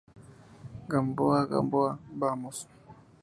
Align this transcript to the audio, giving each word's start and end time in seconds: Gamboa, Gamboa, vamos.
Gamboa, 0.91 1.45
Gamboa, 1.51 1.91
vamos. 2.21 2.57